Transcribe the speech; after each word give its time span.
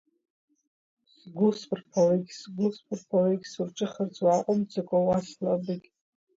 Сгәы-сԥарԥалыкь, 1.19 2.31
сгәы-сԥарԥалыкь, 2.39 3.47
сурҿыхарц 3.51 4.15
уааҟәымҵӡакәа 4.23 4.97
уасла 5.07 5.49
абыкь! 5.55 5.87